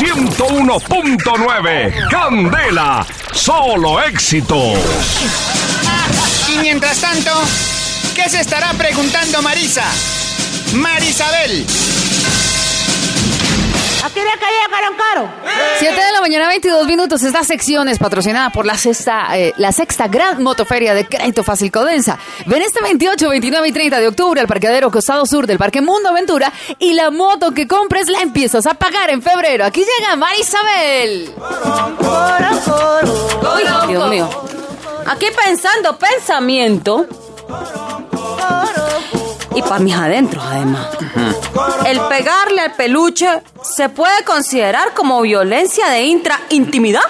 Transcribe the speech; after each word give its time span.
101.9. 0.00 2.08
Candela, 2.10 3.06
solo 3.34 4.00
éxitos. 4.00 4.78
Y 6.48 6.56
mientras 6.56 6.98
tanto, 7.00 7.30
¿qué 8.14 8.30
se 8.30 8.40
estará 8.40 8.72
preguntando 8.72 9.42
Marisa? 9.42 9.84
Marisabel. 10.72 11.66
Aquí 14.02 14.20
de 14.20 14.26
calle 14.26 14.56
Caro 14.70 14.96
Caro. 14.96 15.30
7 15.78 15.94
de 15.94 16.12
la 16.12 16.20
mañana, 16.20 16.48
22 16.48 16.86
minutos. 16.86 17.22
Esta 17.22 17.44
sección 17.44 17.88
es 17.88 17.98
patrocinada 17.98 18.50
por 18.50 18.64
la 18.64 18.76
sexta, 18.76 19.36
eh, 19.36 19.52
la 19.58 19.72
sexta 19.72 20.08
gran 20.08 20.42
motoferia 20.42 20.94
de 20.94 21.06
Crédito 21.06 21.42
Fácil 21.42 21.70
Codensa. 21.70 22.18
Ven 22.46 22.62
este 22.62 22.82
28, 22.82 23.28
29 23.28 23.68
y 23.68 23.72
30 23.72 23.98
de 23.98 24.08
octubre 24.08 24.40
al 24.40 24.46
parqueadero 24.46 24.90
Costado 24.90 25.26
Sur 25.26 25.46
del 25.46 25.58
Parque 25.58 25.82
Mundo 25.82 26.08
Aventura 26.08 26.50
y 26.78 26.94
la 26.94 27.10
moto 27.10 27.52
que 27.52 27.68
compres 27.68 28.08
la 28.08 28.20
empiezas 28.20 28.66
a 28.66 28.74
pagar 28.74 29.10
en 29.10 29.20
febrero. 29.22 29.66
Aquí 29.66 29.84
llega 29.84 30.16
Marisabel. 30.16 31.34
Uy, 33.42 33.88
Dios 33.88 34.10
mío. 34.10 34.30
Aquí 35.06 35.26
pensando 35.44 35.98
pensamiento. 35.98 37.06
Y 39.60 39.62
para 39.62 39.78
mis 39.80 39.94
adentros, 39.94 40.42
además. 40.42 40.86
El 41.84 42.00
pegarle 42.08 42.62
al 42.62 42.72
peluche 42.72 43.28
se 43.62 43.90
puede 43.90 44.24
considerar 44.24 44.94
como 44.94 45.20
violencia 45.20 45.88
de 45.90 46.00
intra-intimidad. 46.00 47.02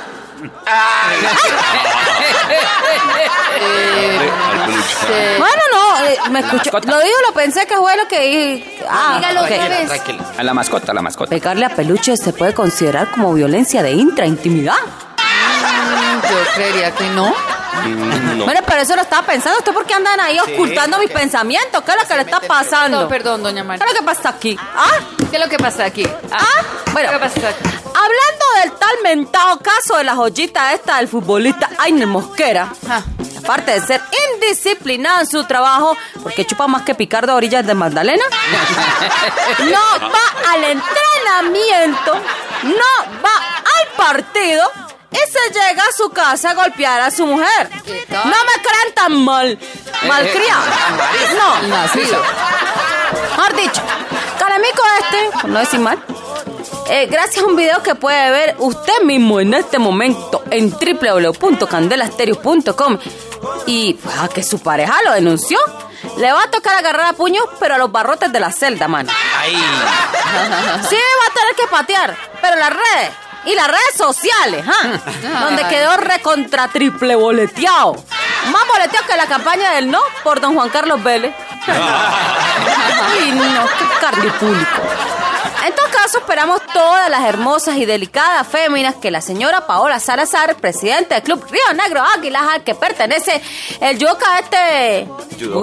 Bueno, 5.38 5.62
no, 5.72 6.04
eh, 6.04 6.18
me 6.30 6.40
escuchó. 6.40 6.72
Lo 6.72 6.98
digo, 6.98 7.16
lo 7.28 7.34
pensé 7.34 7.66
que 7.66 7.76
fue 7.76 7.96
lo 7.96 8.08
que 8.08 8.20
dije. 8.20 8.78
Ah, 8.88 9.14
Dígalo 9.18 9.42
otra 9.42 9.68
vez. 9.68 9.90
A 10.38 10.42
la 10.42 10.52
mascota, 10.54 10.90
a 10.90 10.94
la 10.94 11.02
mascota. 11.02 11.30
Pegarle 11.30 11.66
a 11.66 11.70
peluche 11.70 12.16
se 12.16 12.32
puede 12.32 12.52
considerar 12.52 13.12
como 13.12 13.32
violencia 13.32 13.80
de 13.82 13.92
intra-intimidad. 13.92 14.74
Yo 16.28 16.52
creería 16.54 16.92
que 16.94 17.04
no. 17.10 17.32
Bueno, 18.44 18.60
pero 18.66 18.80
eso 18.82 18.96
lo 18.96 19.02
estaba 19.02 19.26
pensando. 19.26 19.58
¿Usted 19.58 19.72
por 19.72 19.86
qué 19.86 19.94
andan 19.94 20.18
ahí 20.20 20.38
ocultando 20.38 20.98
mis 20.98 21.10
pensamientos? 21.10 21.82
¿Qué 21.84 21.92
es 21.92 21.96
lo 22.02 22.08
que 22.08 22.14
le 22.16 22.22
está 22.22 22.40
pasando? 22.40 23.02
No, 23.02 23.08
perdón, 23.08 23.42
doña 23.42 23.62
¿Qué 23.62 23.68
María. 23.68 23.84
es 23.86 23.92
lo 23.92 23.98
que 24.00 24.04
pasa 24.04 24.28
aquí? 24.30 24.56
¿Ah? 24.60 24.86
¿Qué 25.30 25.36
es 25.36 25.42
lo 25.42 25.48
que 25.48 25.58
pasa 25.58 25.84
aquí? 25.84 26.06
¿Ah? 26.32 26.44
Bueno, 26.92 27.10
¿Qué 27.12 27.18
pasa 27.18 27.48
aquí? 27.48 27.68
hablando 27.84 28.44
del 28.62 28.72
tal 28.72 28.94
mentado 29.02 29.58
caso 29.58 29.96
de 29.96 30.04
la 30.04 30.14
joyita 30.14 30.72
esta 30.72 30.96
del 30.98 31.08
futbolista 31.08 31.68
Ainer 31.78 32.06
Mosquera, 32.06 32.72
Ah. 32.88 33.02
aparte 33.38 33.72
de 33.72 33.80
ser 33.86 34.00
indisciplinado 34.34 35.20
en 35.20 35.26
su 35.26 35.44
trabajo, 35.44 35.96
porque 36.22 36.46
chupa 36.46 36.66
más 36.66 36.82
que 36.82 36.94
Picardo 36.94 37.32
a 37.32 37.34
orillas 37.36 37.66
de 37.66 37.74
Magdalena, 37.74 38.24
no 39.60 40.08
va 40.08 40.52
al 40.52 40.64
entrenamiento, 40.64 42.14
no 42.64 43.12
va 43.22 43.58
al 43.80 43.88
partido 43.96 44.70
y 45.10 45.16
se 45.16 45.48
llega 45.52 45.82
a 45.82 45.92
su 45.96 46.10
casa 46.10 46.50
a 46.50 46.54
golpear 46.54 47.00
a 47.00 47.10
su 47.10 47.26
mujer. 47.26 47.68
¿Qué 47.84 48.06
No 48.08 48.20
me 48.24 48.62
crean 48.62 48.92
tan 48.94 49.12
mal, 49.24 49.58
malcriado. 50.06 50.62
No, 51.36 51.62
Nacido. 51.68 52.22
Mejor 53.36 53.56
dicho, 53.56 53.82
Caramico 54.38 54.82
este, 55.00 55.30
por 55.40 55.50
no 55.50 55.58
decir 55.58 55.80
mal, 55.80 55.98
eh, 56.88 57.06
gracias 57.06 57.42
a 57.44 57.46
un 57.46 57.56
video 57.56 57.82
que 57.82 57.94
puede 57.94 58.30
ver 58.30 58.54
usted 58.58 59.00
mismo 59.02 59.40
en 59.40 59.54
este 59.54 59.78
momento 59.78 60.42
en 60.50 60.70
www.candelastereo.com 60.70 62.98
y 63.66 63.94
pues, 63.94 64.18
a 64.18 64.28
que 64.28 64.42
su 64.42 64.58
pareja 64.60 64.94
lo 65.04 65.12
denunció, 65.12 65.58
le 66.18 66.30
va 66.32 66.42
a 66.42 66.50
tocar 66.50 66.76
agarrar 66.76 67.06
a 67.06 67.12
puños, 67.14 67.44
pero 67.58 67.74
a 67.74 67.78
los 67.78 67.90
barrotes 67.90 68.30
de 68.32 68.40
la 68.40 68.52
celda, 68.52 68.86
mano. 68.88 69.10
Ahí. 69.38 69.56
Sí, 70.88 70.96
va 70.96 71.26
a 71.30 71.34
tener 71.34 71.54
que 71.56 71.66
patear, 71.68 72.16
pero 72.40 72.56
las 72.56 72.70
redes 72.70 73.10
y 73.44 73.54
las 73.54 73.68
redes 73.68 73.94
sociales, 73.96 74.64
¿ah? 74.66 75.40
donde 75.40 75.66
quedó 75.68 75.96
recontra 75.96 76.68
triple 76.68 77.14
boleteado. 77.14 77.96
Más 78.50 78.66
boleteado 78.68 79.06
que 79.06 79.16
la 79.16 79.26
campaña 79.26 79.72
del 79.72 79.90
no 79.90 80.00
por 80.22 80.40
don 80.40 80.54
Juan 80.54 80.68
Carlos 80.70 81.02
Vélez. 81.02 81.34
Ay, 81.66 83.32
no, 83.32 83.66
qué 83.66 83.84
cardio 84.00 84.32
público. 84.34 84.82
En 85.66 85.74
todo 85.74 85.86
caso, 85.90 86.18
esperamos 86.18 86.60
todas 86.72 87.10
las 87.10 87.22
hermosas 87.26 87.76
y 87.76 87.84
delicadas 87.84 88.48
féminas 88.48 88.94
que 88.94 89.10
la 89.10 89.20
señora 89.20 89.66
Paola 89.66 90.00
Salazar, 90.00 90.56
presidenta 90.56 91.16
del 91.16 91.24
Club 91.24 91.44
Río 91.50 91.74
Negro 91.74 92.02
Águilas, 92.02 92.42
al 92.54 92.64
que 92.64 92.74
pertenece 92.74 93.42
el 93.80 93.98
yuca 93.98 94.38
este 94.38 95.06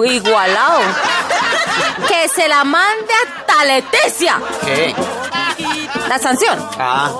igualado, 0.06 0.80
que 2.06 2.28
se 2.28 2.48
la 2.48 2.62
mande 2.62 3.12
hasta 3.26 3.64
Leticia 3.64 4.40
¿Qué? 4.64 4.94
la 6.08 6.18
sanción. 6.18 6.68
Ah. 6.78 7.12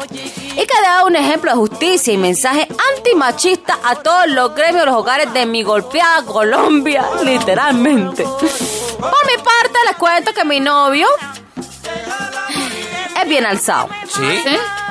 Y 0.54 0.66
que 0.66 0.80
dé 0.80 1.04
un 1.06 1.16
ejemplo 1.16 1.50
de 1.50 1.56
justicia 1.56 2.12
y 2.12 2.16
mensaje 2.16 2.68
antimachista 2.96 3.78
a 3.84 3.96
todos 3.96 4.26
los 4.28 4.54
gremios 4.54 4.80
de 4.80 4.86
los 4.86 4.96
hogares 4.96 5.32
de 5.32 5.46
mi 5.46 5.62
golpeada 5.62 6.24
Colombia, 6.24 7.04
literalmente. 7.22 8.24
Por 8.24 9.26
mi 9.26 9.36
parte, 9.36 9.78
les 9.86 9.96
cuento 9.96 10.32
que 10.34 10.44
mi 10.44 10.60
novio 10.60 11.06
es 13.20 13.28
bien 13.28 13.46
alzado. 13.46 13.88
¿Sí? 14.08 14.40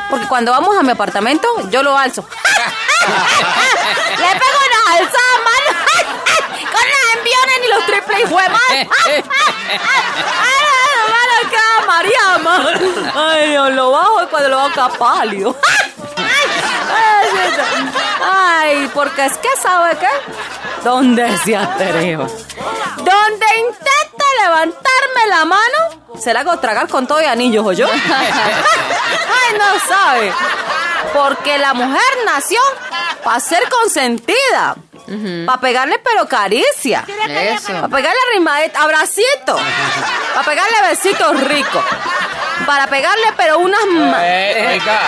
Porque 0.09 0.27
cuando 0.27 0.51
vamos 0.51 0.77
a 0.77 0.83
mi 0.83 0.91
apartamento, 0.91 1.47
yo 1.69 1.83
lo 1.83 1.97
alzo. 1.97 2.25
Le 4.11 4.39
pego 4.39 4.59
una 4.67 4.97
alzada, 4.97 5.35
mano. 5.43 5.69
Con 6.71 6.85
los 6.87 7.01
enviones 7.15 7.55
ni 7.61 7.67
los 7.67 7.85
triples 7.85 8.19
y 8.19 8.33
huevas. 8.33 8.61
Ay, 8.69 9.23
mano, 11.09 11.33
queda 11.49 11.85
María, 11.85 12.37
mano. 12.41 12.69
Ay, 13.15 13.49
Dios, 13.51 13.71
lo 13.71 13.91
pálido. 14.97 15.55
Ay, 18.23 18.89
porque 18.93 19.25
es 19.25 19.37
que, 19.37 19.49
¿sabe 19.61 19.97
qué? 19.97 20.09
¿Dónde 20.83 21.37
se 21.39 21.55
atreva? 21.55 22.25
Donde 22.97 23.45
intenta 23.59 24.25
levantarme 24.43 25.27
la 25.29 25.45
mano, 25.45 26.19
se 26.19 26.33
la 26.33 26.41
hago 26.41 26.57
tragar 26.59 26.87
con 26.87 27.07
todo 27.07 27.21
y 27.21 27.25
anillos, 27.25 27.65
¿o 27.65 27.71
yo? 27.71 27.87
Ay, 27.87 29.57
no 29.57 29.79
sabe. 29.87 30.33
Porque 31.13 31.57
la 31.57 31.73
mujer 31.73 32.01
nació 32.25 32.59
para 33.23 33.39
ser 33.39 33.67
consentida. 33.69 34.75
Para 35.45 35.61
pegarle 35.61 35.99
pero 35.99 36.27
caricia. 36.27 37.05
Para 37.05 37.87
pegarle 37.87 38.19
rimadita, 38.33 38.81
abracito. 38.81 39.57
Para 40.33 40.45
pegarle 40.45 40.89
besitos 40.89 41.39
ricos. 41.43 41.83
Para 42.65 42.87
pegarle 42.87 43.27
pero 43.37 43.59
unas 43.59 43.85
ma- 43.87 44.17
Eh, 44.25 44.67
oiga. 44.73 44.99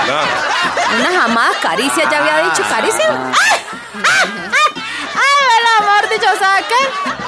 unas 0.99 1.23
amadas 1.25 1.57
caricias, 1.61 2.07
ya 2.09 2.19
había 2.19 2.37
dicho 2.49 2.63
caricia. 2.69 3.05
¡Ay! 3.09 3.59
¡Ay! 3.95 4.29
¡Ay! 4.51 4.83
¡Ay, 5.15 5.45
el 5.59 5.83
amor 5.83 6.09
dicho, 6.09 6.27
¿sabe 6.39 6.63
qué? 6.69 6.81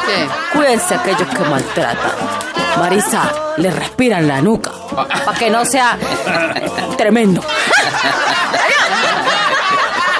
¿Qué? 0.05 0.29
Cuídense 0.53 0.95
aquellos 0.95 1.27
que 1.27 1.39
maltratan. 1.43 2.11
Marisa, 2.79 3.31
le 3.57 3.69
respiran 3.71 4.27
la 4.27 4.41
nuca. 4.41 4.71
Para 5.25 5.37
que 5.37 5.49
no 5.49 5.65
sea 5.65 5.97
tremendo. 6.97 7.43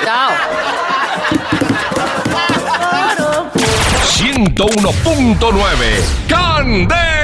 Chao. 0.04 0.32
101.9. 4.72 6.04
Candela. 6.28 7.21